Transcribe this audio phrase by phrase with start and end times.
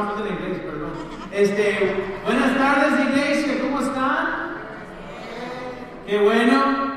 [0.00, 0.92] estamos en perdón.
[1.30, 4.56] Este, buenas tardes, iglesia, ¿cómo están?
[6.06, 6.90] Qué bueno.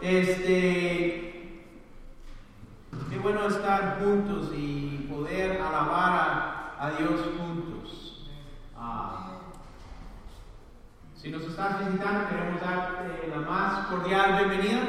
[0.00, 1.62] Este,
[3.10, 8.30] qué bueno estar juntos y poder alabar a, Dios juntos.
[8.76, 9.38] Ah,
[11.14, 14.80] si nos estás visitando, queremos darte la más cordial bienvenida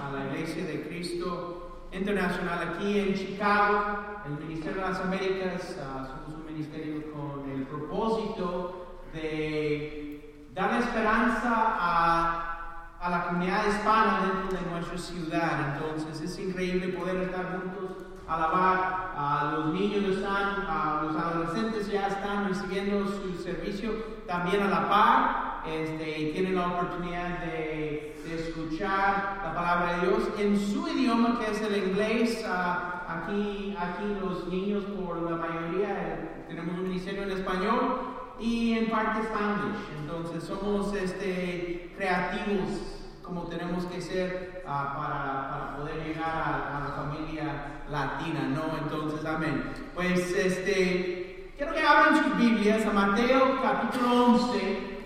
[0.00, 6.06] a la Iglesia de Cristo Internacional aquí en Chicago el Ministerio de las Américas uh,
[6.06, 14.98] somos con el propósito de dar esperanza a, a, la comunidad hispana dentro de nuestra
[14.98, 15.74] ciudad.
[15.74, 19.10] Entonces es increíble poder estar juntos, alabar.
[19.16, 23.92] A los niños están, a los adolescentes ya están recibiendo su servicio
[24.26, 25.50] también a la par.
[25.66, 31.50] Este, tienen la oportunidad de, de, escuchar la palabra de Dios en su idioma, que
[31.50, 32.42] es el inglés.
[32.46, 38.00] Uh, aquí, aquí los niños, por la mayoría, tenemos un ministerio en español
[38.40, 39.76] y en parte Spanish.
[40.00, 46.94] Entonces somos este, creativos como tenemos que ser ah, para, para, poder llegar a, la
[46.96, 48.76] familia latina, ¿no?
[48.78, 49.72] Entonces, amén.
[49.94, 55.04] Pues este, quiero que abran sus Biblias Mateo capítulo 11,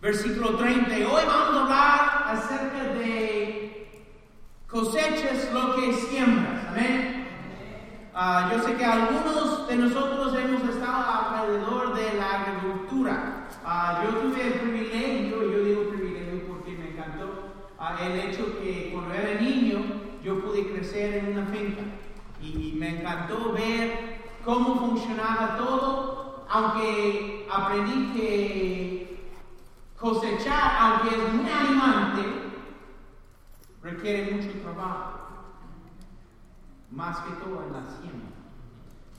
[0.00, 0.94] versículo 30.
[0.96, 3.88] Hoy vamos a hablar acerca de
[4.66, 6.66] cosechas lo que siembras.
[6.70, 7.11] Amén.
[8.14, 13.48] Uh, yo sé que algunos de nosotros hemos estado alrededor de la agricultura.
[13.64, 18.90] Uh, yo tuve el privilegio, yo digo privilegio porque me encantó uh, el hecho que
[18.92, 19.78] cuando era niño
[20.22, 21.80] yo pude crecer en una finca
[22.42, 29.30] y, y me encantó ver cómo funcionaba todo, aunque aprendí que
[29.98, 32.22] cosechar, aunque es muy animante,
[33.82, 35.21] requiere mucho trabajo,
[36.92, 38.28] más que todo en la siembra.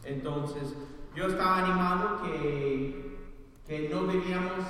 [0.04, 0.76] Entonces,
[1.16, 3.18] yo estaba animado que,
[3.68, 4.66] que no vivíamos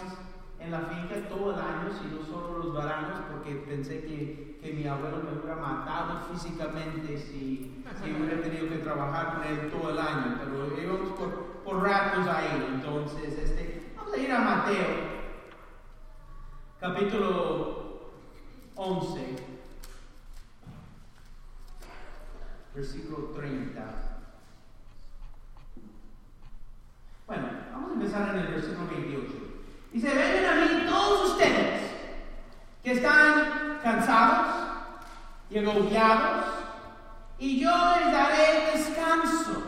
[0.60, 4.88] en la finca todo el año, sino solo los veranos, porque pensé que, que mi
[4.88, 10.40] abuelo me hubiera matado físicamente si, hubiera tenido que trabajar con él todo el año,
[10.40, 12.74] pero íbamos por, por ratos ahí.
[12.74, 14.88] Entonces, este, vamos a ir a Mateo,
[16.80, 18.12] capítulo
[18.76, 19.53] 11.
[22.76, 23.82] Versículo 30.
[27.28, 29.34] Bueno, vamos a empezar en el versículo 28.
[29.92, 31.82] Dice, vengan a mí todos ustedes
[32.84, 34.48] que están cansados
[35.50, 36.46] y agobiados,
[37.38, 39.64] y yo les daré descanso.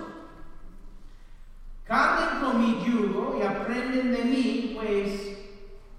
[1.86, 5.38] Carguen con mi yugo y aprenden de mí, pues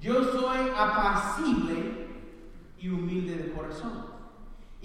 [0.01, 2.09] yo soy apacible
[2.79, 4.06] y humilde de corazón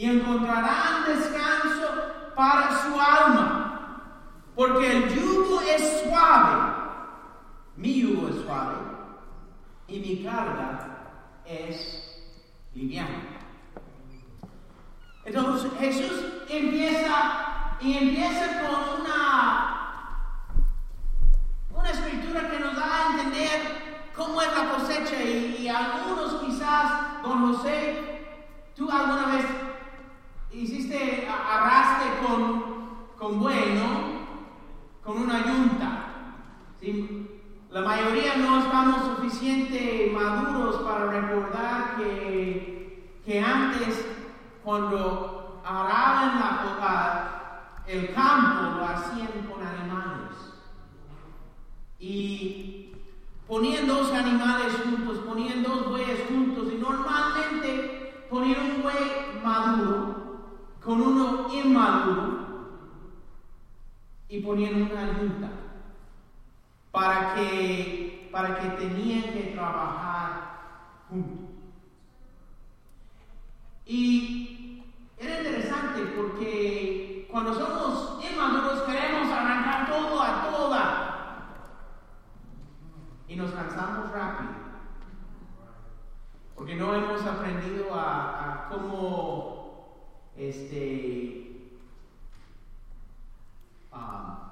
[0.02, 4.02] y encontrarán descanso para su alma,
[4.56, 6.74] porque el yugo es suave,
[7.76, 8.78] mi yugo es suave
[9.88, 10.88] y mi carga
[11.46, 12.20] es
[12.74, 13.42] liviana.
[15.24, 20.18] Entonces Jesús empieza y empieza con una,
[21.76, 27.22] una escritura que nos da a entender cómo es la cosecha y, y algunos quizás,
[27.22, 28.26] don José,
[28.76, 29.46] tú alguna vez
[30.54, 32.64] hiciste, arraste con,
[33.18, 33.84] con bueno,
[35.04, 36.08] con una yunta.
[37.70, 44.06] La mayoría no estamos suficientemente maduros para recordar que, que antes,
[44.64, 50.36] cuando araban la, el campo, lo hacían con animales.
[52.00, 52.94] Y
[53.48, 60.31] ponían dos animales juntos, ponían dos bueyes juntos, y normalmente ponían un buey maduro
[60.84, 62.42] con uno inmaduro
[64.28, 65.50] y ponían una junta
[66.92, 71.50] para que, para que tenían que trabajar juntos.
[73.86, 74.84] Y
[75.18, 81.48] era interesante porque cuando somos inmaduros queremos arrancar todo a toda
[83.28, 84.62] y nos cansamos rápido
[86.56, 89.51] porque no hemos aprendido a, a cómo
[90.38, 91.70] este,
[93.92, 94.52] um,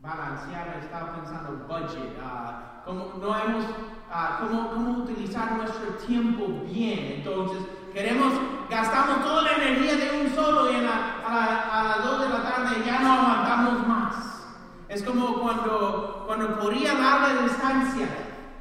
[0.00, 7.16] balancear, estaba pensando budget, uh, cómo, no hemos, uh, cómo, cómo, utilizar nuestro tiempo bien.
[7.18, 7.62] Entonces,
[7.92, 8.32] queremos,
[8.70, 13.00] gastamos toda la energía de un solo y a, las 2 de la tarde ya
[13.00, 14.14] no aguantamos más.
[14.88, 18.08] Es como cuando, cuando corría larga distancia,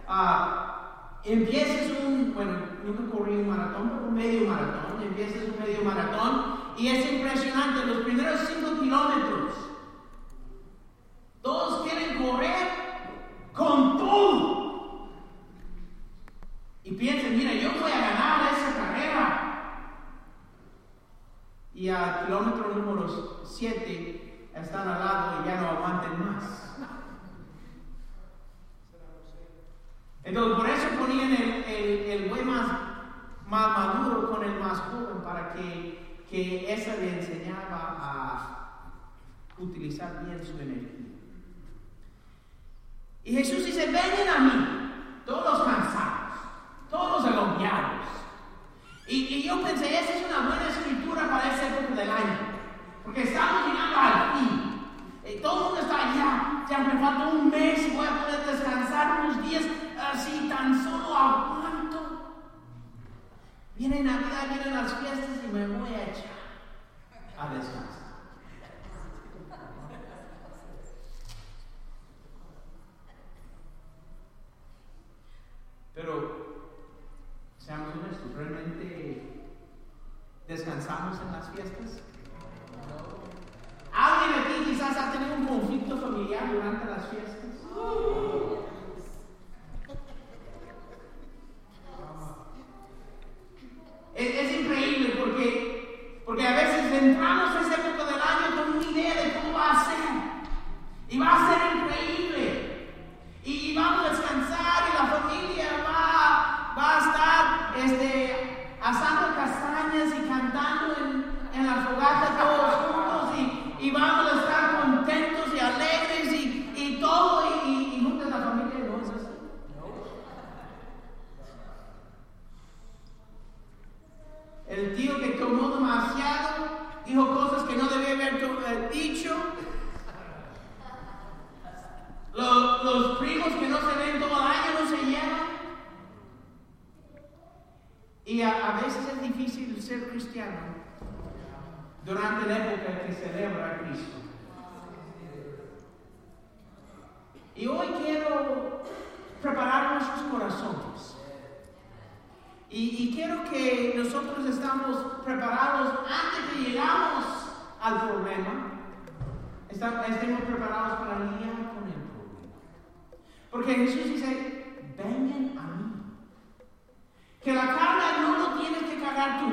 [0.07, 2.51] uh, empiezas un, bueno,
[2.85, 6.59] nunca corrí un maratón, pero un medio maratón cuando empiezas un medio maratón.
[6.77, 9.53] Y es impresionante, los primeros 5 kilómetros,
[11.41, 12.67] todos quieren correr
[13.53, 14.28] con todo.
[40.39, 40.88] Utilizar bien su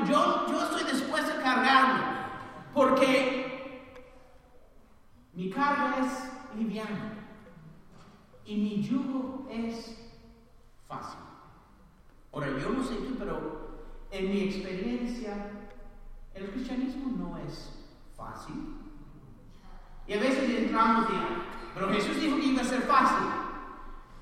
[0.07, 2.03] Yo, yo estoy dispuesto a cargarlo.
[2.73, 3.93] Porque
[5.33, 7.13] mi carga es liviana.
[8.45, 9.97] Y mi yugo es
[10.87, 11.19] fácil.
[12.31, 13.67] Ahora, yo no sé tú, pero
[14.11, 15.51] en mi experiencia,
[16.33, 17.73] el cristianismo no es
[18.15, 18.75] fácil.
[20.07, 21.13] Y a veces entramos y,
[21.73, 23.27] pero Jesús dijo que iba a ser fácil.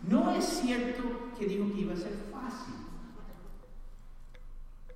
[0.08, 1.04] No es cierto
[1.38, 2.75] que dijo que iba a ser fácil,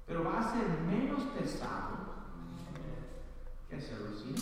[0.09, 1.99] pero va a ser menos pesado
[3.69, 4.33] que hacerlo así.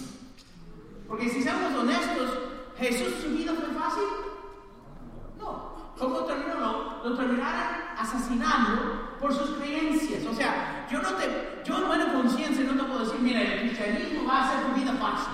[1.06, 2.40] Porque si somos honestos,
[2.78, 4.04] Jesús su vida fue fácil.
[5.38, 5.94] No.
[6.00, 7.04] ¿Cómo terminó?
[7.04, 10.26] Lo, terminaron asesinando por sus creencias.
[10.26, 14.26] O sea, yo no te, yo buena conciencia no te puedo decir, mira, el cristianismo
[14.26, 15.34] va a hacer tu vida fácil.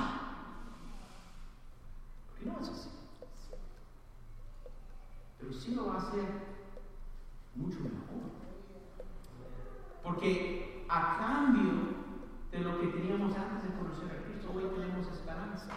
[2.29, 2.89] Porque no es así.
[5.39, 6.25] Pero sí lo va a hacer
[7.55, 8.12] mucho mejor.
[10.03, 11.71] Porque a cambio
[12.51, 15.67] de lo que teníamos antes de conocer a Cristo, hoy tenemos esperanza.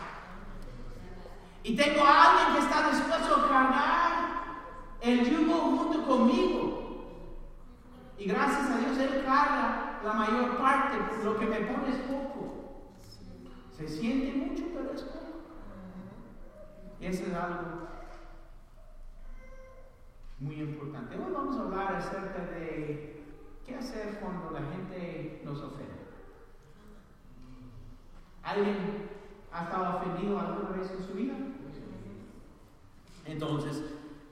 [1.62, 4.36] Y tengo a alguien que está dispuesto a cargar
[5.00, 6.76] el yugo junto conmigo.
[8.18, 12.92] Y gracias a Dios Él carga la mayor parte, lo que me pone es poco.
[13.76, 15.26] Se siente mucho, pero es poco.
[17.00, 17.88] Y eso es algo
[20.38, 21.16] muy importante.
[21.16, 23.15] Hoy vamos a hablar acerca de
[23.66, 26.06] qué hacer cuando la gente nos ofende.
[28.42, 29.08] ¿Alguien
[29.52, 31.34] ha estado ofendido alguna vez en su vida?
[33.24, 33.82] Entonces,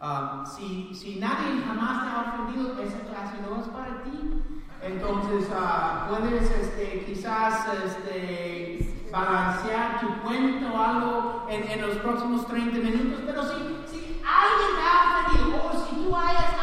[0.04, 4.42] Um, si, si, nadie jamás te ha ofendido, esa clase no es para ti.
[4.82, 12.46] Entonces, uh, puedes este, quizás este, balancear tu cuento o algo en, en, los próximos
[12.46, 13.54] 30 minutos, pero si,
[13.86, 16.54] si alguien te ha ofendido o si tú hayas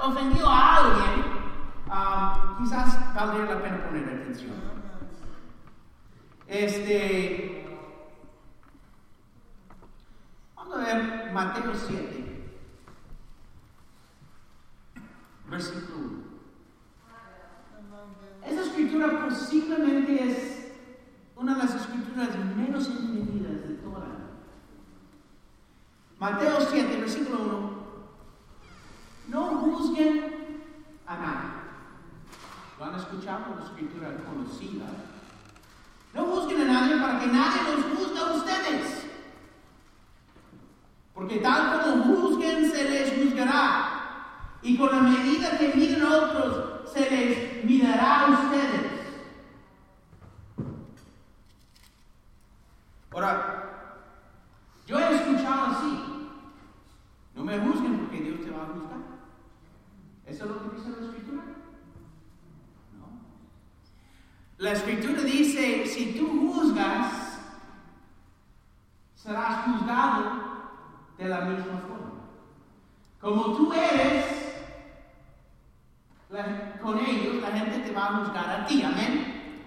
[0.00, 1.27] ofendido a alguien,
[1.90, 4.52] um, quizás valdría la pena poner atención.
[6.46, 7.66] Este,
[10.56, 12.28] vamos a ver Mateo 7
[15.50, 16.18] versículo 1.
[18.46, 20.72] Esa escritura posiblemente es
[21.36, 24.06] una de las escrituras menos entendidas de toda la.
[26.18, 27.78] Mateo 7, versículo 1.
[29.28, 30.34] No juzguen
[31.06, 31.57] a nadie.
[32.78, 34.86] Lo han escuchado, una escritura conocida.
[36.14, 36.26] No
[37.26, 39.06] nadie los juzga a ustedes.
[41.12, 43.98] Porque tal como juzguen, se les juzgará.
[44.62, 48.88] Y con la medida que miden a otros, se les mirará a ustedes.
[53.10, 53.98] Ahora,
[54.86, 56.28] yo he escuchado así.
[57.34, 58.98] No me juzguen porque Dios te va a juzgar.
[60.26, 61.42] ¿Eso es lo que dice la escritura?
[62.98, 63.06] No.
[64.58, 67.38] La escritura dice, si tú juzgas,
[69.14, 70.42] serás juzgado
[71.16, 72.24] de la misma forma.
[73.20, 74.24] Como tú eres,
[76.82, 78.82] con ellos la gente te va a juzgar a ti.
[78.82, 79.62] Amén.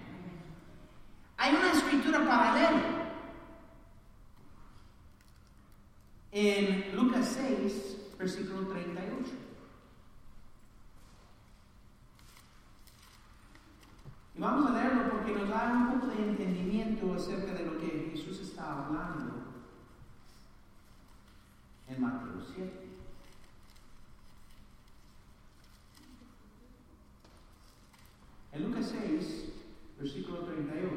[1.38, 2.82] Hay una escritura paralela.
[6.32, 9.41] En Lucas 6, versículo 38.
[14.34, 18.12] Y vamos a leerlo porque nos da un poco de entendimiento acerca de lo que
[18.12, 19.42] Jesús está hablando
[21.88, 22.92] en Mateo 7.
[28.52, 29.52] En Lucas 6,
[29.98, 30.92] versículo 38,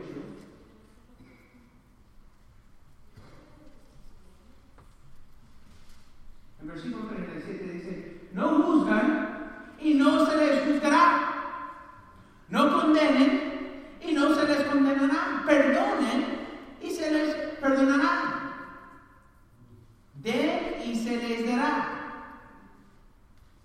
[6.62, 11.36] en versículo 37 dice, no juzgan y no se les juzgará.
[12.50, 15.44] No condenen y no se les condenará.
[15.46, 16.48] Perdonen
[16.82, 18.54] y se les perdonará.
[20.16, 21.88] Den y se les dará.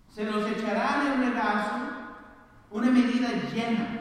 [0.08, 1.90] Se los echará en el regazo
[2.70, 4.00] una medida llena,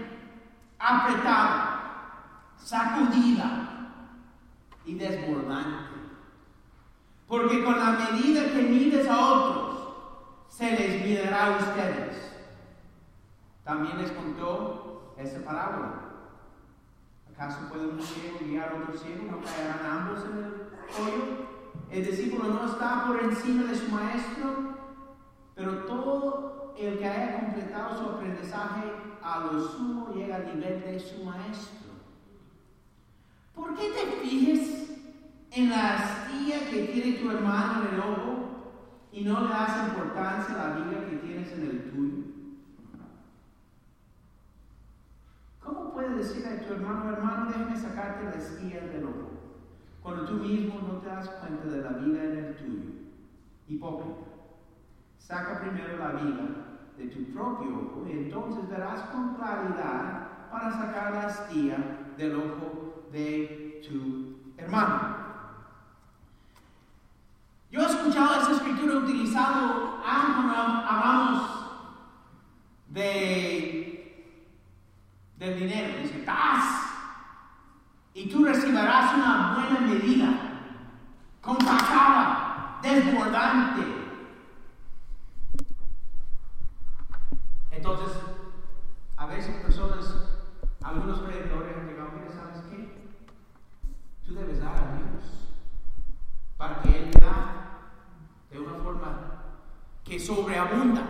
[0.77, 3.91] apretada, sacudida
[4.85, 5.89] y desbordante.
[7.27, 9.69] Porque con la medida que mides a otros,
[10.47, 12.29] se les miderá a ustedes.
[13.63, 15.93] También les contó esa parábola.
[17.31, 19.31] ¿Acaso puede un ciego guiar a otro ciego?
[19.31, 20.53] ¿No caerán ambos en el
[20.99, 21.47] hoyo?
[21.89, 24.75] El discípulo no está por encima de su maestro,
[25.55, 30.99] pero todo el que haya completado su aprendizaje a lo sumo llega al nivel de
[30.99, 31.89] su maestro.
[33.55, 34.91] ¿Por qué te fijes
[35.51, 38.49] en la astilla que tiene tu hermano en el ojo
[39.11, 42.23] y no le das importancia a la viga que tienes en el tuyo?
[45.63, 49.29] ¿Cómo puedes decir a tu hermano, hermano, déjame sacarte la astilla del ojo,
[50.01, 52.89] cuando tú mismo no te das cuenta de la viga en el tuyo?
[53.67, 54.29] Hipócrita.
[55.17, 56.45] Saca primero la viga
[56.97, 60.18] de tu propio ojo, y entonces verás con claridad
[60.51, 61.77] para sacar la astilla
[62.17, 65.17] del ojo de tu hermano.
[67.71, 71.49] Yo he escuchado esa escritura utilizado hablamos
[72.87, 74.35] de,
[75.37, 76.01] del dinero.
[76.01, 76.89] Dice, das
[78.13, 80.29] y tú recibirás una buena medida,
[81.41, 83.99] compactada, desbordante
[87.79, 88.17] Entonces,
[89.15, 90.13] a veces personas,
[90.83, 93.09] algunos predicadores han llegado, mira, ¿sabes qué?
[94.25, 95.47] Tú debes dar a Dios
[96.57, 97.79] para que Él da
[98.51, 99.43] de una forma
[100.09, 101.03] que sobreabunda.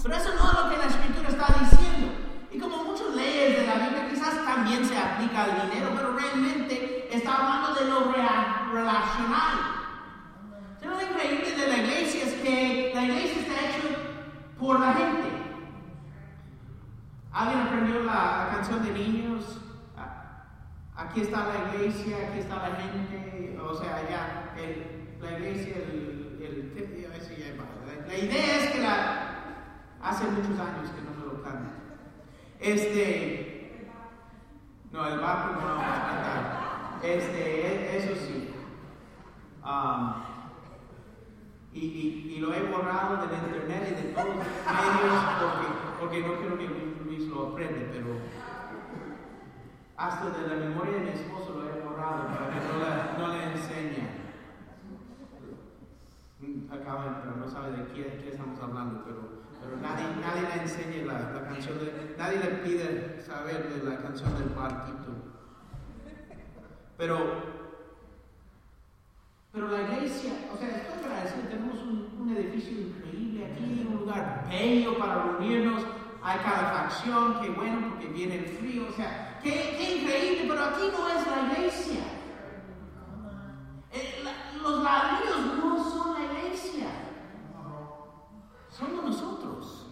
[0.00, 2.12] Pero eso no es lo que la Escritura está diciendo.
[2.52, 7.08] Y como muchas leyes de la Biblia quizás también se aplica al dinero, pero realmente
[7.14, 8.12] está hablando de lo
[8.72, 9.74] relacional.
[10.82, 13.98] Lo increíble de la iglesia es que la iglesia está hecha
[14.58, 15.28] por la gente.
[17.32, 19.58] ¿Alguien aprendió la, canción de niños?
[19.96, 20.44] Ah,
[20.94, 24.54] aquí está la iglesia, aquí está la gente, o sea, ya,
[25.20, 26.23] la iglesia, el,
[28.06, 29.34] la, idea es que la,
[30.02, 31.74] hace muchos años que no me lo cantan.
[32.60, 33.88] Este,
[34.92, 37.00] no, el barco no vamos a cantar.
[37.02, 38.50] Este, eso sí.
[41.72, 45.66] Y, y, lo he borrado del internet y de todos los medios porque,
[45.98, 46.84] porque no quiero que
[47.34, 48.20] lo aprende, pero
[49.96, 54.23] hasta de la memoria de mi esposo lo he borrado para que no, le enseñe.
[56.70, 61.30] Acaban, pero no sabe de quién, estamos hablando, pero, pero nadie, nadie le enseña la,
[61.30, 65.12] la, canción, de, nadie le pide saber de la canción del barquito.
[66.96, 67.18] Pero,
[69.52, 74.46] pero la iglesia, o sea, estoy agradecido, tenemos un, un edificio increíble aquí, un lugar
[74.48, 75.84] bello para reunirnos
[76.24, 81.06] hay calefacción, qué bueno porque viene el frío, o sea, qué, increíble, pero aquí no
[81.06, 82.00] es la iglesia.
[83.92, 84.24] Eh,
[84.62, 86.86] los ladrillos no son la iglesia,
[88.76, 89.86] somos nosotros,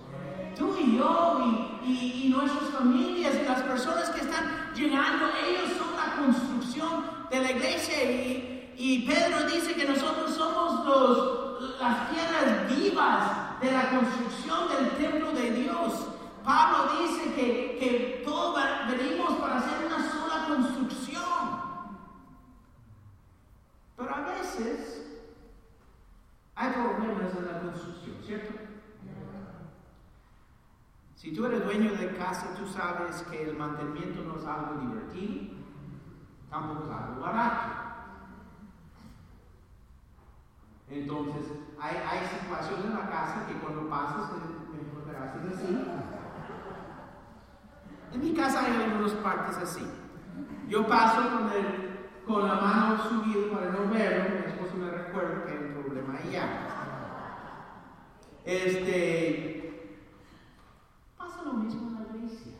[0.57, 5.97] tú y yo y, y nuestras familias y las personas que están llegando, ellos son
[5.97, 12.69] la construcción de la iglesia y, y Pedro dice que nosotros somos los, las piedras
[12.69, 16.09] vivas de la construcción del templo de Dios.
[16.45, 21.23] Pablo dice que, que todos venimos para hacer una sola construcción.
[23.97, 25.07] Pero a veces
[26.57, 28.55] hay problemas en la construcción, ¿cierto?
[31.15, 35.55] Si tú eres dueño de casa, tú sabes que el mantenimiento no es algo divertido,
[36.51, 37.69] tampoco es algo barato.
[40.89, 44.33] Entonces, hay, hay situaciones en la casa que cuando pasas,
[45.07, 45.87] te haces así.
[48.12, 49.87] En mi casa hay algunas partes así.
[50.69, 55.45] Yo paso con, el, con la mano subida para no verlo, mi esposo me recuerda
[55.45, 56.49] que hay un problema allá.
[58.45, 60.03] Este,
[61.17, 62.53] pasa lo mismo en la iglesia.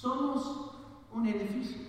[0.00, 0.78] Somos
[1.12, 1.82] un edificio,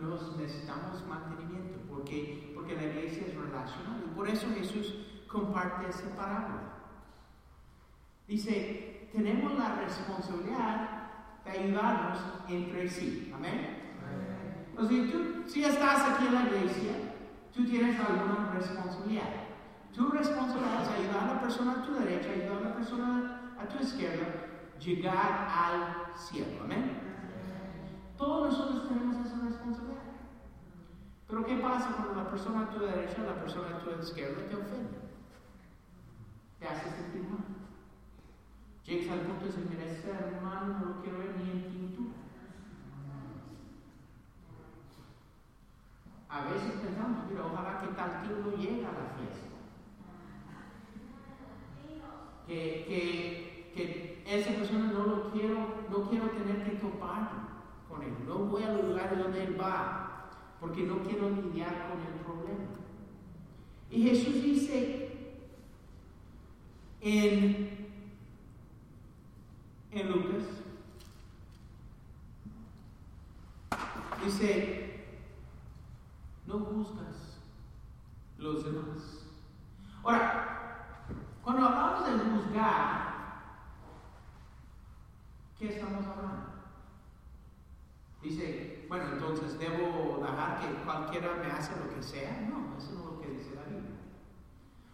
[0.00, 6.08] nos necesitamos mantenimiento porque, porque la iglesia es relacional y por eso Jesús comparte esa
[6.16, 6.72] parábola.
[8.26, 11.10] Dice, tenemos la responsabilidad
[11.44, 13.30] de ayudarnos entre sí.
[13.32, 13.94] Amén.
[14.70, 16.94] Entonces, tú, si estás aquí en la iglesia,
[17.54, 19.30] tú tienes alguna responsabilidad.
[19.94, 23.68] Tu responsabilidad es ayudar a la persona a tu derecha, ayudar a la persona a
[23.68, 24.26] tu izquierda,
[24.80, 26.64] llegar al cielo.
[26.64, 27.06] Amén.
[28.16, 30.02] Todos nosotros tenemos esa responsabilidad.
[31.28, 34.54] Pero ¿qué pasa cuando la persona a tu derecha, la persona a tu izquierda te
[34.54, 34.98] ofende?
[36.60, 37.44] Te hace sentir mal.
[38.84, 42.14] Llegas al punto de decir, mira, ese hermano no lo quiero ver ni en pintura.
[46.28, 49.46] A veces pensamos, mira, ojalá que tal tío no llegue a la fiesta.
[52.46, 57.45] Que, que, que esa persona no lo quiero, no quiero tener que topar
[58.26, 60.30] No voy a los lugares donde él va,
[60.60, 62.64] porque no quiero lidiar con el problema.
[63.90, 65.10] Y Jesús dice
[67.00, 67.76] en
[70.00, 70.44] en Lucas.
[74.24, 75.06] Dice,
[76.46, 77.40] no juzgas
[78.38, 79.26] los demás.
[80.02, 81.06] Ahora,
[81.42, 83.14] cuando hablamos de juzgar,
[85.58, 86.55] ¿qué estamos hablando?
[88.26, 92.44] Dice, bueno, entonces debo dejar que cualquiera me hace lo que sea.
[92.50, 94.00] No, eso no es lo que dice la Biblia.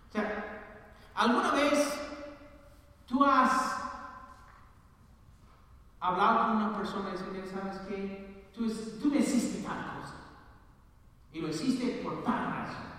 [0.07, 1.99] O sea, ¿alguna vez
[3.07, 3.83] tú has
[5.99, 8.51] hablado con una persona y decirle, ¿sabes qué?
[8.55, 10.15] Tú, tú me hiciste tal cosa.
[11.33, 12.93] Y lo hiciste por tal razón.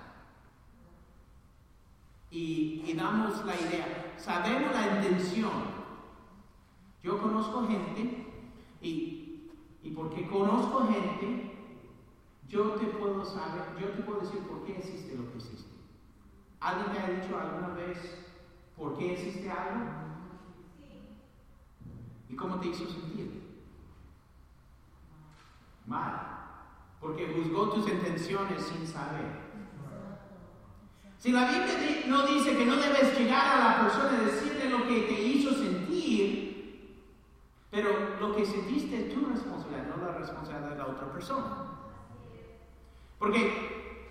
[2.31, 5.83] Y, y damos la idea, sabemos la intención.
[7.03, 8.23] Yo conozco gente
[8.81, 9.12] y,
[9.83, 11.51] y porque conozco gente,
[12.47, 15.73] yo te puedo saber, yo te puedo decir por qué hiciste lo que hiciste.
[16.61, 17.97] ¿Alguien te ha dicho alguna vez
[18.77, 19.85] por qué hiciste algo?
[22.29, 23.43] ¿Y cómo te hizo sentir?
[25.85, 26.29] Mal.
[27.01, 29.43] Porque juzgó tus intenciones sin saber.
[31.19, 34.87] Si la Biblia no dice que no debes llegar a la persona y decirle lo
[34.87, 35.72] que te hizo sentir,
[37.73, 41.71] pero lo que sentiste es tu responsabilidad, no la responsabilidad de la otra persona.
[43.17, 44.03] Porque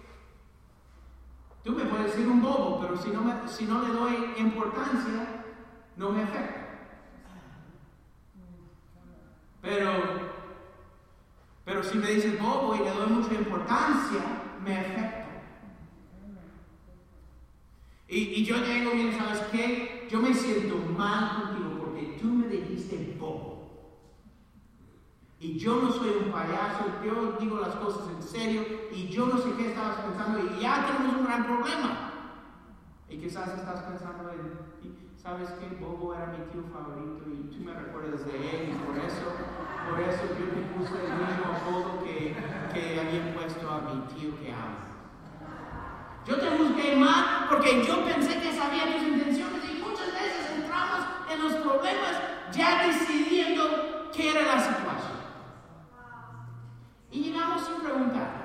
[1.62, 5.44] tú me puedes decir un bobo, pero si no, me, si no le doy importancia,
[5.96, 6.60] no me afecta.
[9.60, 9.92] Pero,
[11.64, 14.20] pero si me dices bobo y le doy mucha importancia,
[14.64, 15.26] me afecta.
[18.08, 20.08] Y, y yo llego, mira, ¿sabes qué?
[20.10, 22.91] Yo me siento mal contigo porque tú me dijiste
[25.42, 29.36] Y yo no soy un payaso, yo digo las cosas en serio y yo no
[29.38, 32.12] sé qué estabas pensando y ya tenemos un gran problema.
[33.08, 34.56] Y quizás estás pensando en,
[35.16, 35.66] ¿sabes qué?
[35.84, 39.34] Bobo era mi tío favorito y tú me recuerdas de él y por eso,
[39.90, 42.36] por eso yo te puse el mismo apodo que,
[42.72, 44.78] que había puesto a mi tío que amo.
[46.24, 51.04] Yo te busqué mal porque yo pensé que sabía tus intenciones y muchas veces entramos
[51.28, 55.12] en los problemas ya decidiendo qué era la situación.
[57.10, 58.42] Y llegamos sin preguntar.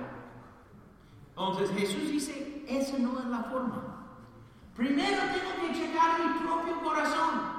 [1.29, 3.97] Entonces Jesús dice, esa no es la forma.
[4.75, 7.57] Primero tengo que checar mi propio corazón.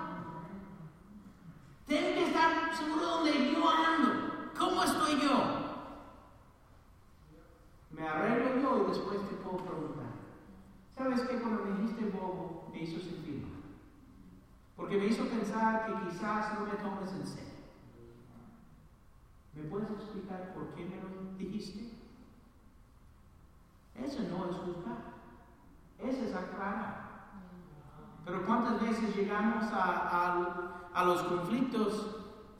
[1.87, 4.51] Tengo que estar seguro de donde yo ando.
[4.59, 5.59] ¿Cómo estoy yo?
[7.91, 10.07] Me arreglo yo y después te puedo preguntar.
[10.95, 11.41] ¿Sabes qué?
[11.41, 13.48] Cuando me dijiste bobo, me hizo sentir
[14.79, 17.59] porque me hizo pensar que quizás no me tomes en serio.
[19.53, 21.95] ¿Me puedes explicar por qué me lo dijiste?
[23.97, 25.03] Eso no es juzgar,
[25.99, 27.09] eso es aclarar.
[28.25, 32.15] Pero ¿cuántas veces llegamos a, los conflictos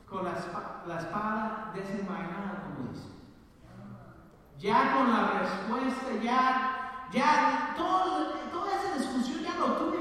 [0.09, 3.07] con la, la espada desenvainada, como dice?
[4.57, 9.98] Ya con la respuesta, ya, ya, todo, toda esa discusión ya lo tuve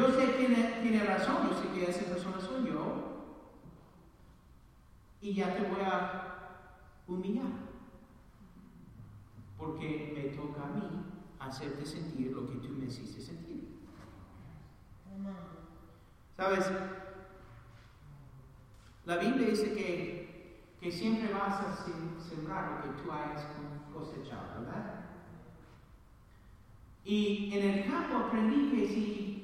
[0.00, 3.34] yo sé que tiene, tiene razón, yo sé que esa persona soy yo.
[5.20, 6.56] Y ya te voy a
[7.06, 7.52] humillar
[9.58, 11.04] porque me toca a mí
[11.38, 13.78] hacerte sentir lo que tú me hiciste sentir.
[16.34, 16.64] ¿Sabes?
[19.04, 21.76] La Biblia dice que, que siempre vas a
[22.26, 23.46] sembrar lo que tú hayas
[23.92, 25.04] cosechado, ¿verdad?
[27.04, 29.39] Y en el campo aprendí que si,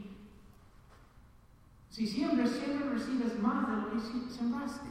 [1.97, 4.87] si siempre, siempre recibes más de lo que sembraste.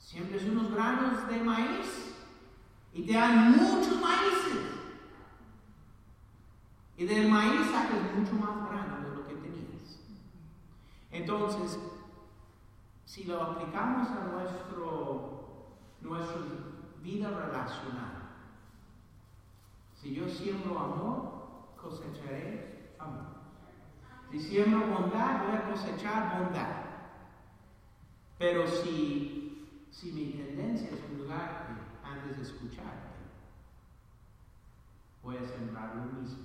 [0.00, 2.16] Siempre es unos granos de maíz
[2.92, 4.72] y te dan muchos maíces.
[6.96, 10.00] Y del maíz sacas mucho más grano de lo que tenías.
[11.12, 11.78] Entonces,
[13.04, 16.40] si lo aplicamos a nuestro, nuestra
[17.00, 18.32] vida relacional,
[19.94, 23.39] si yo siembro amor, cosecharé amor.
[24.30, 26.84] Si siembro bondad, voy a cosechar bondad.
[28.38, 31.66] Pero si, si mi tendencia es lugar
[32.04, 33.18] antes de escucharte,
[35.22, 36.44] voy a sembrar lo mismo.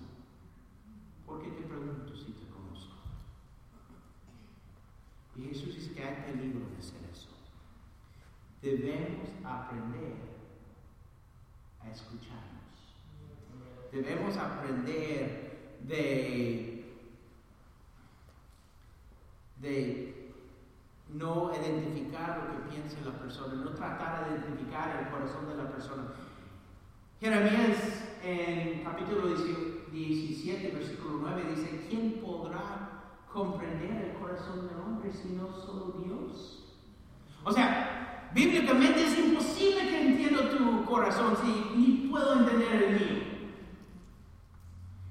[1.26, 2.96] ¿Por qué te pregunto si te conozco?
[5.36, 7.30] Y Jesús dice que hay peligro de hacer eso.
[8.62, 10.16] Debemos aprender
[11.82, 12.56] a escucharnos.
[13.92, 16.75] Debemos aprender de,
[19.66, 20.32] de
[21.14, 25.70] no identificar lo que piensa la persona, no tratar de identificar el corazón de la
[25.72, 26.04] persona.
[27.20, 29.28] Jeremías en capítulo
[29.92, 33.02] 17, versículo 9 dice, ¿quién podrá
[33.32, 36.76] comprender el corazón del hombre si no solo Dios?
[37.44, 43.24] O sea, bíblicamente es imposible que entienda tu corazón si ni puedo entender el mío.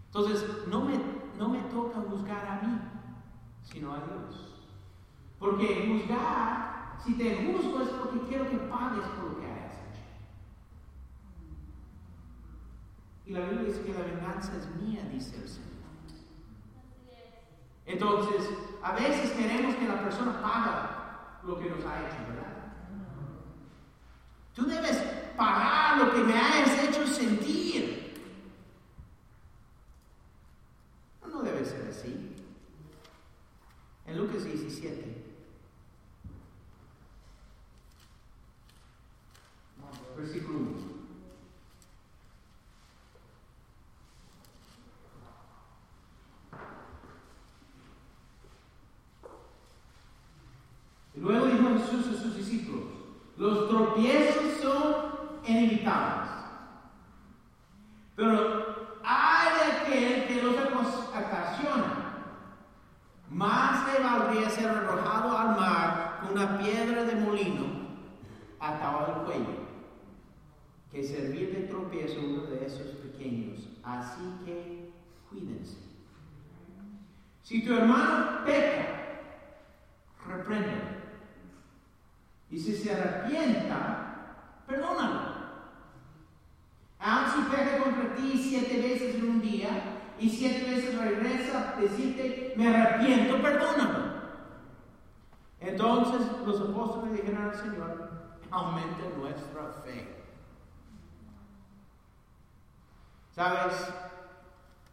[0.07, 0.95] Entonces, no me,
[1.39, 2.79] no me toca juzgar a mí,
[3.65, 4.55] sino a Dios.
[5.39, 10.03] Porque juzgar, si te juzgo es porque quiero que pagues por lo que hayas hecho.
[13.27, 15.75] Y la Biblia dice que la venganza es mía, dice el Señor.
[17.87, 18.49] Entonces,
[18.83, 22.55] a veces queremos que la persona paga lo que nos ha hecho, ¿verdad?
[24.55, 24.97] Tú debes
[25.37, 28.15] pagar lo que me hayas hecho sentir.
[31.31, 32.37] No debe ser así.
[34.07, 35.25] En Lucas 17,
[40.17, 40.95] versículo 1.
[51.17, 52.85] Y luego dijo Jesús a sus discípulos,
[53.95, 54.95] los tropiezos son
[55.47, 56.31] inevitables,
[58.17, 60.55] pero hay de aquel que los
[61.09, 62.01] ocasiona.
[63.31, 67.65] Más le valdría ser arrojado al mar con una piedra de molino
[68.61, 69.65] atado al cuello
[70.93, 73.69] que servir de tropiezo uno de esos pequeños.
[73.83, 74.93] Así que
[75.29, 75.77] cuídense.
[77.43, 78.87] Si tu hermano peca,
[80.29, 80.95] reprende.
[82.49, 84.05] Y si se arrepienta,
[84.69, 85.35] perdónalo.
[87.01, 91.81] Aun si peca contra ti siete veces en un día y siete veces regresa a
[91.81, 94.15] decirte, me arrepiento, perdónalo.
[95.61, 98.11] Entonces los apóstoles dijeron al Señor,
[98.51, 99.03] aumente
[99.35, 100.25] nuestra fe.
[103.35, 103.93] ¿Sabes?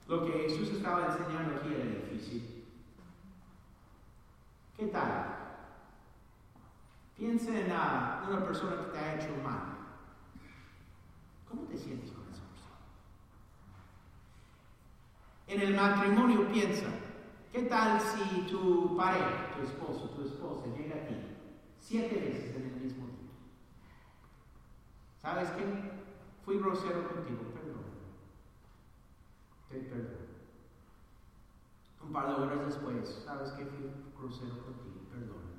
[0.08, 2.66] Lo que Jesús estaba enseñando aquí era difícil.
[4.76, 5.38] ¿Qué tal?
[7.16, 9.78] Piensa en una persona que te ha hecho mal.
[11.48, 12.80] ¿Cómo te sientes con esa persona?
[15.48, 16.88] En el matrimonio piensa,
[17.52, 21.16] ¿qué tal si tu pareja, tu esposo, tu esposa llega a ti
[21.80, 23.11] siete veces en el mismo día?
[25.22, 25.64] ¿Sabes qué?
[26.44, 27.42] Fui grosero contigo,
[29.70, 29.82] te
[32.04, 33.66] Un par de horas después, ¿sabes qué?
[33.66, 35.52] Fui crucero contigo, perdóname.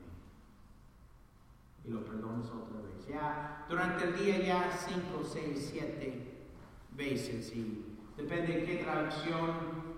[1.84, 3.06] Y lo perdonas otra vez.
[3.06, 6.48] Ya durante el día ya cinco, seis, siete
[6.90, 7.54] veces.
[7.54, 9.92] Y depende de qué traducción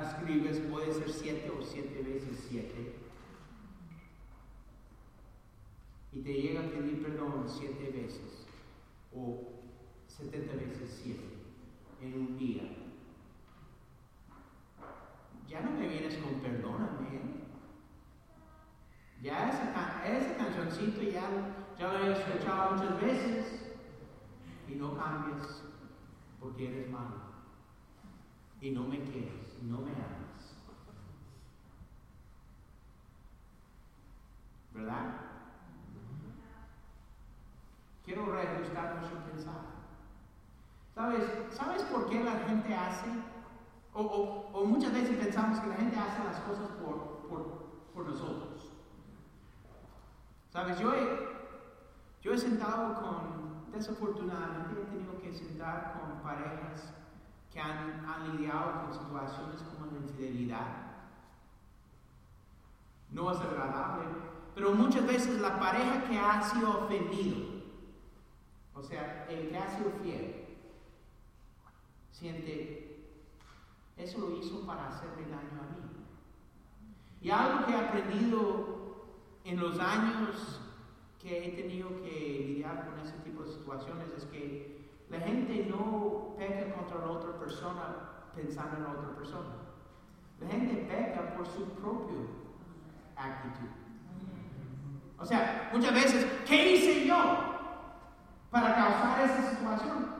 [0.00, 2.94] escribes, puede ser siete o siete veces siete.
[6.12, 8.43] Y te llega a pedir perdón siete veces
[9.16, 9.54] o
[10.06, 11.34] setenta veces siete.
[12.00, 12.62] en un día.
[15.48, 17.20] Ya no me vienes con perdóname.
[19.22, 21.26] Ya esa, esa cancioncito ya,
[21.78, 23.74] ya lo he escuchado muchas veces
[24.68, 25.62] y no cambias
[26.38, 27.24] porque eres malo
[28.60, 30.56] y no me quieres, no me amas.
[34.74, 35.33] ¿Verdad?
[38.04, 39.74] Quiero reajustar nuestro pensar.
[40.94, 43.08] ¿Sabes, ¿Sabes por qué la gente hace?
[43.94, 48.72] O, muchas veces pensamos que la gente hace las cosas por, por, nosotros.
[50.50, 50.78] ¿Sabes?
[50.78, 51.08] Yo he,
[52.20, 56.92] yo he sentado con, desafortunadamente he tenido que sentar con parejas
[57.52, 60.66] que han, han lidiado con situaciones como la infidelidad.
[63.10, 64.06] No es agradable,
[64.54, 67.53] pero muchas veces la pareja que ha sido ofendido,
[68.74, 70.44] o sea, el que ha sido fiel,
[72.10, 73.08] siente,
[73.96, 75.84] eso lo hizo para hacerme daño a mí.
[77.20, 78.74] Y algo que he aprendido
[79.44, 80.60] en los años
[81.20, 86.34] que he tenido que lidiar con ese tipo de situaciones es que la gente no
[86.36, 89.54] peca contra la otra persona pensando en la otra persona.
[90.40, 92.16] La gente peca por su propia
[93.16, 93.68] actitud.
[95.18, 97.53] O sea, muchas veces, ¿qué hice yo?
[98.54, 100.14] Para causar esa situación.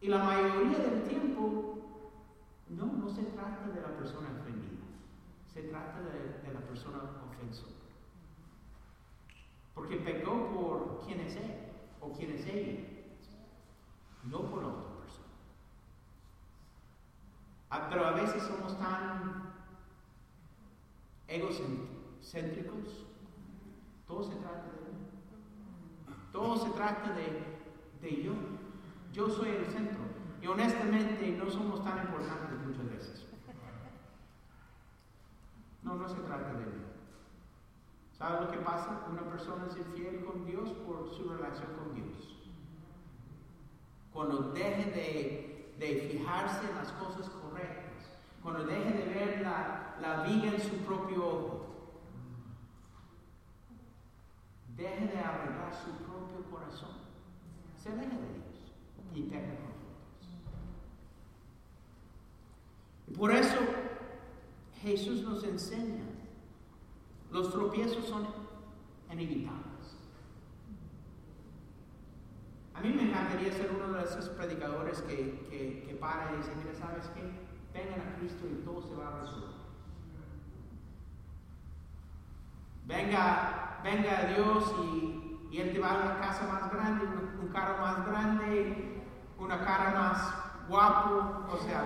[0.00, 1.78] Y la mayoría del tiempo,
[2.70, 4.82] no, no se trata de la persona ofendida,
[5.54, 6.98] se trata de, la persona
[7.30, 7.70] ofensora.
[9.76, 11.54] Porque pecó por quién es él
[12.00, 12.80] o quién es ella,
[14.24, 15.28] no por otra persona.
[17.70, 19.52] Ah, pero a veces somos tan
[21.28, 23.06] egocéntricos,
[24.08, 24.81] todo se trata de
[26.32, 28.32] todo se trata de, yo.
[29.12, 30.00] Yo soy el centro.
[30.40, 33.26] Y honestamente no somos tan importantes muchas veces.
[35.82, 36.82] No, no se trata de mí.
[38.16, 39.06] ¿Sabes lo que pasa?
[39.10, 42.36] Una persona es infiel con Dios por su relación con Dios.
[44.12, 47.82] Cuando deje de, de fijarse en las cosas correctas,
[48.42, 51.62] cuando deje de ver la, la viga en su propio ojo,
[54.76, 56.11] deje de arreglar su propio
[56.52, 56.90] corazón,
[57.82, 58.72] se aleja de Dios
[59.14, 59.72] y peca con
[63.08, 63.58] Y por eso
[64.80, 66.04] Jesús nos enseña,
[67.30, 68.26] los tropiezos son
[69.10, 69.62] inevitables.
[72.74, 76.52] A mí me encantaría ser uno de esos predicadores que, que, que para y dice,
[76.56, 77.22] mira, ¿sabes qué?
[77.72, 79.50] Vengan a Cristo y todo se va a resolver.
[82.86, 85.21] Venga venga a Dios y,
[85.52, 87.04] y, Él te va a una casa más grande,
[87.40, 89.02] un, carro más grande,
[89.38, 91.84] una cara más guapo, o sea.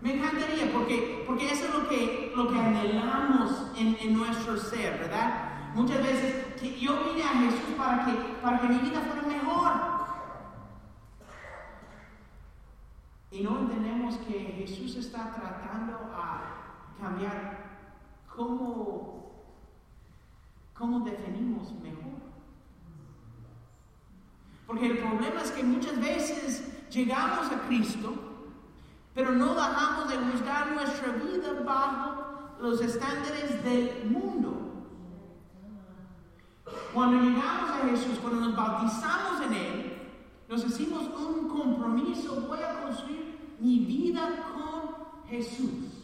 [0.00, 5.00] Me encantaría porque, porque eso es lo que, lo que anhelamos en, en nuestro ser,
[5.00, 5.72] ¿verdad?
[5.74, 9.72] Muchas veces que yo vine a Jesús para que, para que mi vida fuera mejor.
[13.30, 17.82] Y no entendemos que Jesús está tratando a cambiar
[18.34, 19.25] cómo
[20.78, 21.96] ¿Cómo definimos mejor?
[24.66, 28.12] Porque el problema es que muchas veces llegamos a Cristo,
[29.14, 32.26] pero no dejamos de juzgar nuestra vida bajo
[32.60, 34.84] los estándares del mundo.
[36.92, 39.96] Cuando llegamos a Jesús, cuando nos bautizamos en Él,
[40.48, 45.95] nos hicimos un compromiso, voy a construir mi vida con Jesús.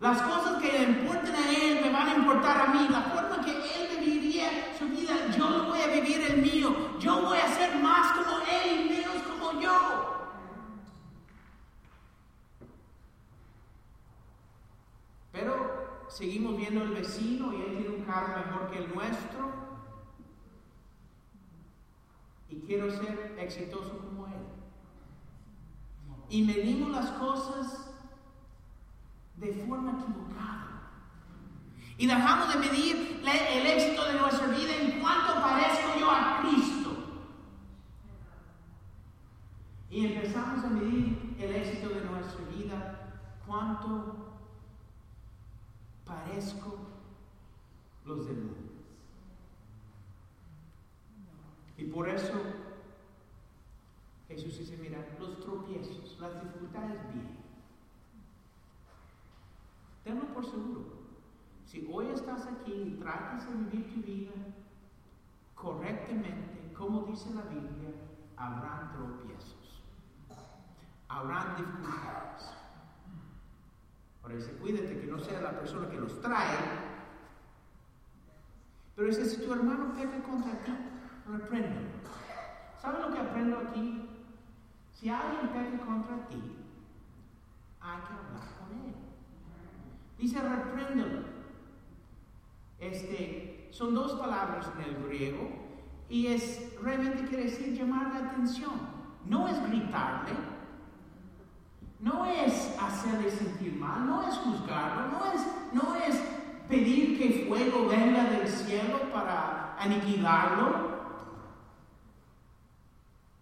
[0.00, 2.86] Las cosas que le importan a Él me van a importar a mí.
[2.90, 6.98] La forma que Él viviría su vida, yo no voy a vivir el mío.
[7.00, 10.16] Yo voy a ser más como Él y menos como yo.
[15.32, 19.52] Pero seguimos viendo al vecino y él tiene un carro mejor que el nuestro.
[22.48, 24.32] Y quiero ser exitoso como él.
[26.30, 27.85] Y medimos las cosas
[29.36, 30.90] de forma equivocada.
[31.98, 36.90] Y dejamos de medir el éxito de nuestra vida en cuanto parezco yo a Cristo.
[39.90, 44.36] Y empezamos a medir el éxito de nuestra vida cuánto
[46.04, 46.78] parezco
[48.04, 48.56] los demás.
[51.78, 52.32] Y por eso
[54.28, 57.35] Jesús dice, mira, los tropiezos, las dificultades bien
[60.06, 60.84] Tenlo por seguro.
[61.64, 64.30] Si hoy estás aquí y tratas de vivir tu vida
[65.56, 67.90] correctamente, como dice la Biblia,
[68.36, 69.82] habrán tropiezos,
[71.08, 72.54] habrán dificultades.
[74.22, 76.56] Ahora dice, cuídate que no sea la persona que los trae.
[78.94, 80.72] Pero dice, si tu hermano peca contra ti,
[81.28, 81.88] repréndelo.
[82.80, 84.08] ¿Sabes lo que aprendo aquí?
[84.92, 86.56] Si alguien peca contra ti,
[87.80, 89.05] hay que hablar con él.
[90.18, 91.20] Dice, repréndelo.
[92.78, 95.48] Este, son dos palabras en el griego
[96.08, 98.72] y es realmente quiere decir llamar la atención.
[99.24, 100.32] No es gritarle,
[102.00, 106.16] no es hacerle sentir mal, no es juzgarlo, no es, no es
[106.68, 110.96] pedir que fuego venga del cielo para aniquilarlo.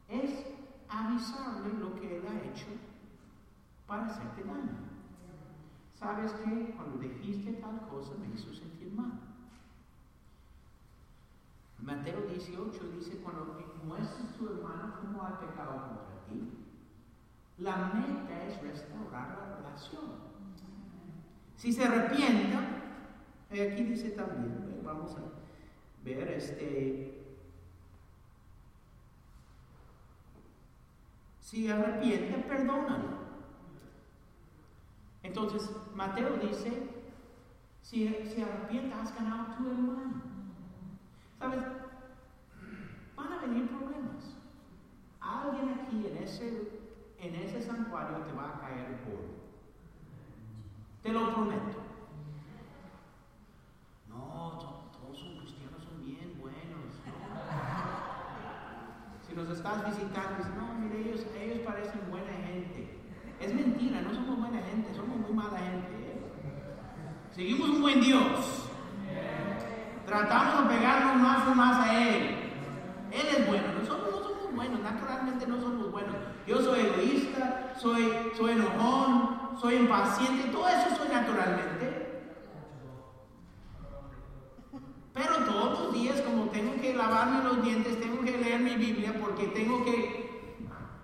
[0.08, 0.46] Es
[0.88, 2.66] avisarle lo que él ha hecho
[3.86, 4.93] para hacerte daño.
[5.94, 9.12] ¿Sabes que Cuando dijiste tal cosa me hizo sentir mal.
[11.80, 16.50] Mateo 18 dice, cuando muestras tu hermano cómo ha pecado contra ti,
[17.58, 20.34] la meta es restaurar la relación.
[21.56, 22.58] Si se arrepienta,
[23.50, 27.20] aquí dice también, vamos a ver este...
[31.40, 33.23] Si arrepiente, perdónalo.
[35.24, 36.88] Entonces, Mateo dice,
[37.82, 40.22] si, si arrepienta, has ganado tu hermano.
[41.40, 41.60] ¿Sabes?
[43.16, 44.36] Van a venir problemas.
[45.20, 46.84] Alguien aquí en ese
[47.24, 49.32] en ese santuario te va a caer el polvo.
[51.02, 51.80] Te lo prometo.
[54.08, 54.58] No,
[54.92, 57.00] todos son cristianos, son bien buenos.
[59.26, 63.00] Si nos estás visitando, no, mire, ellos, ellos parecen buena gente.
[63.40, 65.92] Es mentira, no somos buena gente, somos muy mala gente.
[65.92, 66.20] ¿eh?
[67.34, 68.70] Seguimos un buen Dios.
[70.06, 72.22] Tratamos de pegarnos más y más a Él.
[73.10, 76.14] Él es bueno, nosotros no somos buenos, naturalmente no somos buenos.
[76.46, 82.22] Yo soy egoísta, soy, soy enojón, soy impaciente, todo eso soy naturalmente.
[85.12, 89.12] Pero todos los días, como tengo que lavarme los dientes, tengo que leer mi Biblia
[89.20, 90.60] porque tengo que,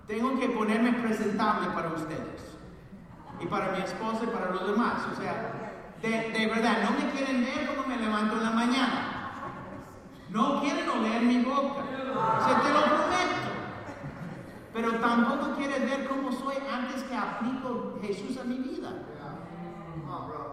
[0.07, 2.57] tengo que ponerme presentable para ustedes
[3.41, 5.03] y para mi esposa y para los demás.
[5.13, 5.60] O sea,
[6.09, 9.11] de, verdad, no me quieren ver como me levanto en la mañana.
[10.31, 11.83] No quieren oler mi boca.
[12.47, 13.51] Se te lo prometo.
[14.73, 18.93] Pero tampoco quieres ver cómo soy antes que aplico Jesús a mi vida.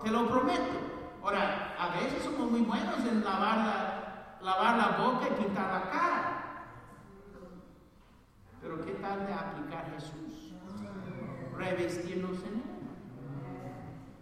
[0.04, 0.88] Te lo prometo.
[1.24, 5.90] Ahora, a veces somos muy buenos en lavar la, lavar la boca y pintar la
[5.90, 6.38] cara.
[8.62, 10.54] Pero ¿qué tal de aplicar Jesús?
[11.58, 12.67] Revestirnos en Él.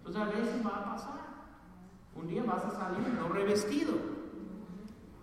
[0.05, 1.25] Entonces a veces va a pasar.
[2.15, 3.93] Un día vas a salir no revestido.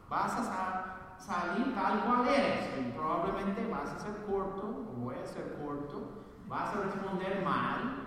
[0.09, 2.79] Vas a salir tal cual eres.
[2.81, 7.99] Y probablemente vas a ser corto, o voy a ser corto, vas a responder mal.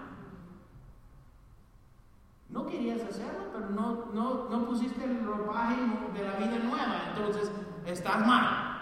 [2.50, 5.78] No querías hacerlo, pero no, no, no pusiste el ropaje
[6.14, 7.52] de la vida nueva, entonces
[7.86, 8.76] estás mal.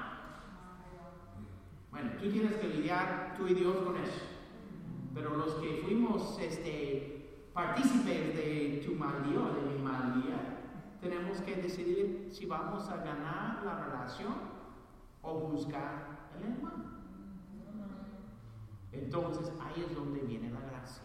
[1.92, 4.26] Bueno, tú tienes que lidiar tú y Dios con eso.
[5.14, 7.12] Pero los que fuimos este,
[7.54, 10.38] partícipes de tu mal día o de mi mal día,
[11.00, 14.34] tenemos que decidir si vamos a ganar la relación
[15.22, 16.86] o buscar el hermano.
[18.92, 21.04] Entonces ahí es donde viene la gracia.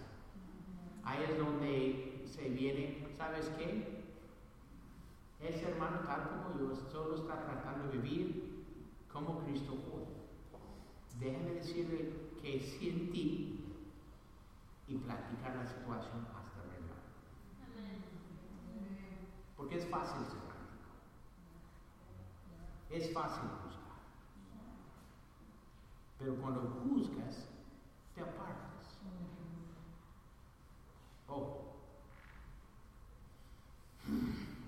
[1.04, 4.04] Ahí es donde se viene, ¿sabes qué?
[5.40, 8.64] Ese hermano tal como yo solo está tratando de vivir
[9.12, 10.06] como Cristo fue.
[11.20, 13.64] Déjeme decirle que sientí
[14.88, 16.26] y platicar la situación
[19.58, 20.88] Porque es fácil ser práctico.
[22.90, 23.98] Es fácil juzgar.
[26.18, 27.48] Pero cuando juzgas,
[28.14, 28.68] te apartas.
[31.28, 31.64] Oh,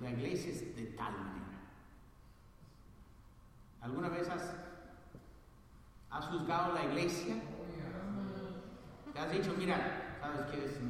[0.03, 1.61] la iglesia es de tal manera.
[3.80, 4.55] ¿Alguna vez has,
[6.11, 7.36] has juzgado la iglesia?
[9.12, 10.80] Te has dicho, mira, ¿sabes qué es?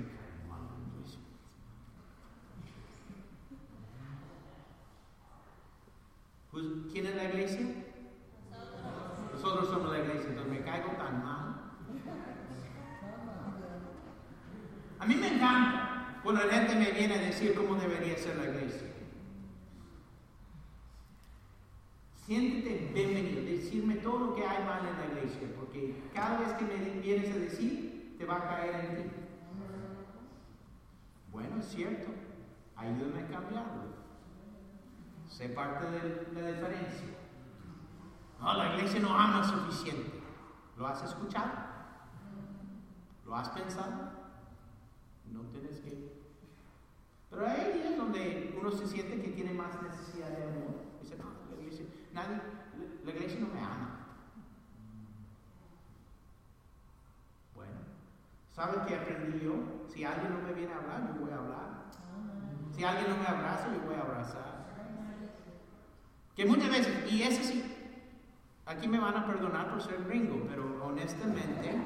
[6.60, 7.66] Pues, ¿Quién es la iglesia?
[9.32, 11.72] Nosotros somos la iglesia, entonces me caigo tan mal.
[14.98, 18.44] A mí me encanta cuando la gente me viene a decir cómo debería ser la
[18.44, 18.88] iglesia.
[22.26, 26.64] Siéntete bienvenido, decirme todo lo que hay mal en la iglesia, porque cada vez que
[26.64, 29.10] me vienes a decir, te va a caer en ti.
[31.32, 32.10] Bueno, es cierto,
[32.76, 33.99] ayúdame a cambiarlo.
[35.30, 37.06] Sé parte de la diferencia.
[38.40, 40.20] No, la iglesia no ama suficiente.
[40.76, 41.50] ¿Lo has escuchado?
[43.24, 44.10] ¿Lo has pensado?
[45.26, 46.20] No tienes que.
[47.30, 50.74] Pero hay días donde uno se siente que tiene más necesidad de amor.
[51.00, 52.40] Dice, no, la iglesia, nadie,
[53.04, 54.06] la iglesia no me ama.
[57.54, 57.78] Bueno,
[58.52, 59.54] ¿sabe qué aprendí yo?
[59.86, 61.84] Si alguien no me viene a hablar, yo voy a hablar.
[62.72, 64.59] Si alguien no me abraza, yo voy a abrazar.
[66.46, 67.64] Muchas veces, y ese sí,
[68.64, 71.76] aquí me van a perdonar por ser gringo, pero honestamente,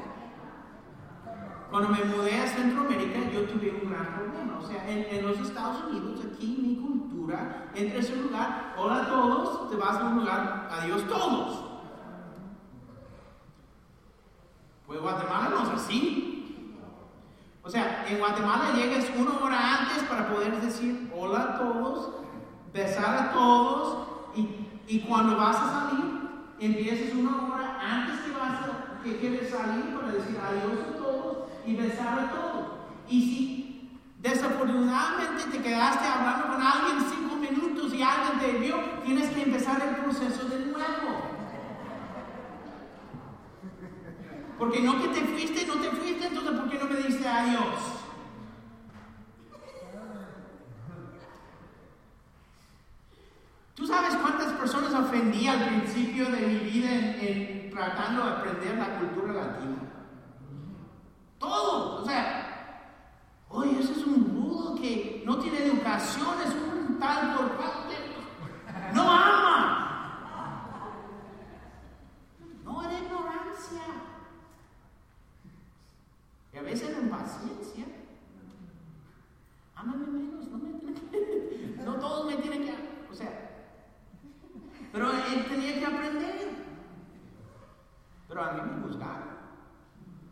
[1.70, 4.58] cuando me mudé a Centroamérica, yo tuve un gran problema.
[4.60, 9.70] O sea, en, los Estados Unidos, aquí mi cultura, entre ese lugar, hola a todos,
[9.70, 11.64] te vas a un lugar, adiós todos.
[14.86, 16.76] Pues Guatemala no es así.
[17.62, 22.10] O sea, en Guatemala llegas una hora antes para poder decir hola a todos,
[22.72, 24.03] besar a todos,
[24.36, 26.04] y, cuando vas a salir,
[26.58, 31.36] empiezas una hora antes que vas a, que quieres salir para decir adiós a todos
[31.66, 32.66] y besar a todos.
[33.08, 39.30] Y si desafortunadamente te quedaste hablando con alguien cinco minutos y alguien te vio, tienes
[39.30, 41.34] que empezar el proceso de nuevo.
[44.58, 48.03] Porque no que te fuiste, no te fuiste, entonces ¿por qué no me diste adiós?
[53.74, 58.98] ¿Tú sabes cuántas personas ofendí al principio de mi vida en tratando de aprender la
[59.00, 59.76] cultura latina?
[61.38, 62.02] Todo.
[62.02, 63.02] O sea,
[63.48, 67.94] oye, ese es un rudo que no tiene educación, es un tal por parte.
[68.94, 69.80] No ama.
[72.64, 73.82] No era ignorancia.
[76.52, 77.86] Y a veces era impaciencia.
[79.74, 81.82] Ámame menos, no me tiene que.
[81.84, 82.74] No todos me tienen que.
[83.10, 83.50] O sea.
[84.94, 86.54] Pero él tenía que aprender.
[88.28, 89.34] Pero a mí me juzgaron.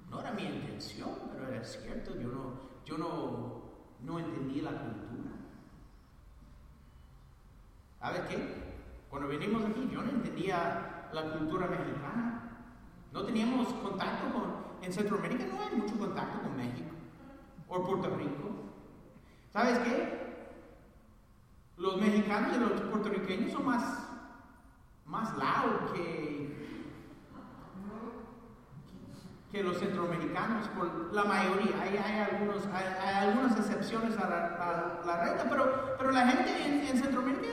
[0.08, 3.62] No era mi intención, pero era cierto, yo no, yo no,
[4.02, 5.32] no entendí la cultura.
[7.98, 8.62] ¿Sabes qué?
[9.10, 12.42] Cuando venimos aquí, yo no entendía la cultura mexicana.
[13.12, 14.44] No teníamos contacto con,
[14.82, 16.94] en Centroamérica no hay mucho contacto con México
[17.68, 18.50] o Puerto Rico.
[19.52, 20.22] ¿Sabes qué?
[21.76, 24.08] Los mexicanos y los puertorriqueños son más,
[25.04, 26.62] más loud que
[29.52, 31.78] que los centroamericanos, por la mayoría.
[31.82, 37.48] Hay, hay, algunos, hay, algunas excepciones a la, regla, pero, pero la gente en, Centroamérica,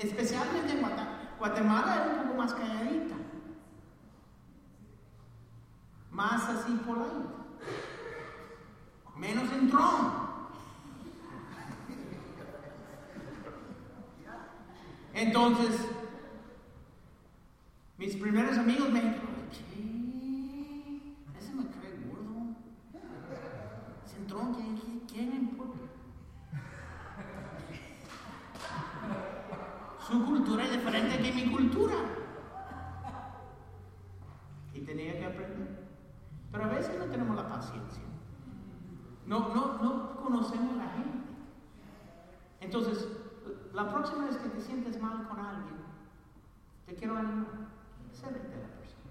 [0.00, 1.13] especialmente en Guatemala,
[1.46, 3.16] es un poco más calladita.
[6.10, 7.26] Más así por ahí.
[9.16, 10.24] Menos entrón.
[15.12, 15.80] Entonces,
[17.98, 19.34] mis primeros amigos me dijeron,
[25.14, 25.78] ¿quién importa?
[30.06, 31.94] Su cultura es diferente que mi cultura.
[34.74, 35.84] Y tenía que aprender.
[36.50, 37.48] Pero a veces no tenemos la
[39.26, 41.18] No, no, no conocemos a la gente.
[42.60, 43.08] Entonces,
[43.72, 45.76] la próxima vez que te sientes mal con alguien,
[46.86, 47.68] te quiero animar.
[48.12, 49.10] Cédete a la persona.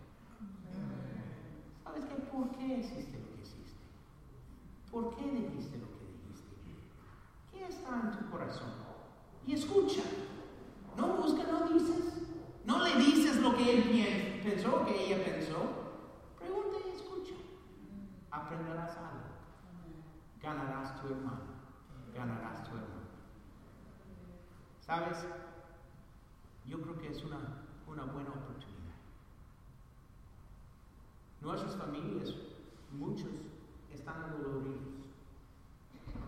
[1.84, 2.16] ¿Sabes qué?
[2.16, 3.80] ¿Por qué existe lo que existe?
[4.92, 5.94] ¿Por qué dijiste lo
[7.52, 8.70] ¿Qué está en tu corazón?
[9.46, 10.02] Y escucha.
[10.98, 12.24] No busca, no dices.
[12.66, 15.58] No le dices lo que él pensó, que ella pensó.
[16.40, 17.36] Pregunta y escucha.
[18.32, 19.34] Aprenderás algo.
[20.42, 21.42] Ganarás tu hermano.
[22.14, 23.04] Ganarás tu hermano.
[24.82, 25.26] ¿Sabes?
[26.66, 27.38] Yo creo que es una,
[27.88, 28.74] una buena oportunidad.
[31.42, 32.34] Nuestras familias,
[32.92, 33.32] muchos,
[33.94, 34.94] están adoloridos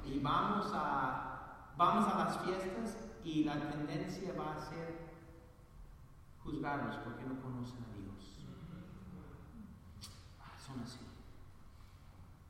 [0.05, 4.99] y vamos a, vamos a las fiestas y la tendencia va a ser
[6.43, 8.37] juzgarlos porque no conocen a Dios.
[10.39, 10.99] Ah, son así.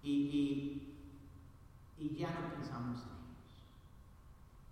[0.04, 0.94] Y,
[1.98, 3.64] y, ya no pensamos en ellos.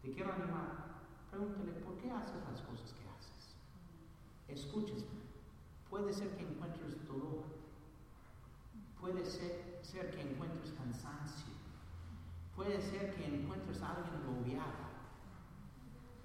[0.02, 0.84] Te quiero animar.
[1.32, 3.56] Pregúntale, ¿por qué haces las cosas que haces?
[4.50, 5.24] Escúchame.
[5.90, 7.46] Puede ser que encuentres dolor.
[9.00, 11.54] Puede ser, ser que encuentres cansancio
[12.56, 14.83] Puede ser que encuentres a alguien agobiado.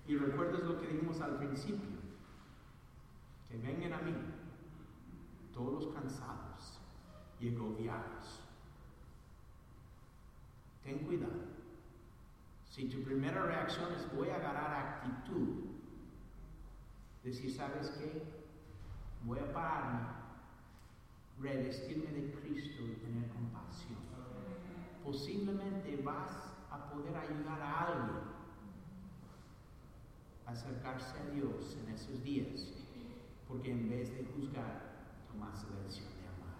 [0.08, 1.98] Y recuerdes lo que dijimos al principio.
[3.46, 4.14] Que vengan a mí,
[5.52, 6.80] todos cansados
[7.38, 8.40] y agobiados.
[10.82, 11.58] Ten cuidado.
[12.70, 15.66] Si tu primera reacción es voy a agarrar actitud,
[17.22, 18.22] decir, ¿sabes qué?
[19.24, 20.08] Voy a pararme,
[21.40, 23.98] revestirme de Cristo y tener compasión.
[25.04, 28.37] Posiblemente vas a poder ayudar a alguien
[30.48, 32.72] acercarse a Dios en esos días,
[33.46, 34.88] porque en vez de juzgar,
[35.30, 36.56] tomas la decisión de amar.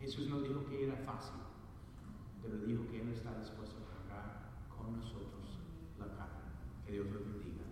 [0.00, 1.40] Jesús no dijo que era fácil,
[2.42, 5.58] pero dijo que Él está dispuesto a cargar con nosotros
[5.98, 6.52] la carga.
[6.84, 7.62] Que Dios lo bendiga.